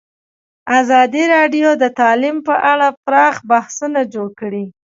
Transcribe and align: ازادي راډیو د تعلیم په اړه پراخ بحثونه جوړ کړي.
ازادي 0.79 1.23
راډیو 1.35 1.69
د 1.81 1.83
تعلیم 1.99 2.37
په 2.47 2.55
اړه 2.71 2.87
پراخ 3.05 3.35
بحثونه 3.49 4.01
جوړ 4.13 4.27
کړي. 4.39 4.65